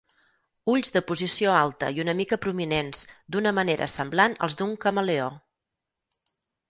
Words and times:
Ulls 0.71 0.93
de 0.93 1.01
posició 1.09 1.51
alta 1.57 1.89
i 1.97 2.01
una 2.05 2.15
mica 2.21 2.39
prominents, 2.45 3.03
d'una 3.35 3.53
manera 3.59 3.89
semblant 3.97 4.35
als 4.47 4.57
d'un 4.63 4.73
camaleó. 4.87 5.29